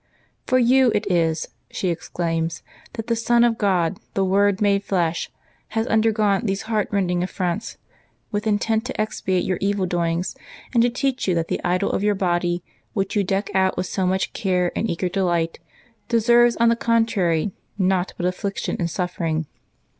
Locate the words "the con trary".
16.69-17.51